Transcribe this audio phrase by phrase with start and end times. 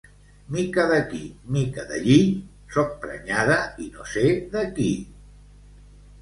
[0.53, 1.19] Mica d'aquí,
[1.57, 2.15] mica d'allí,
[2.77, 4.25] soc prenyada i no sé
[4.57, 4.89] de qui.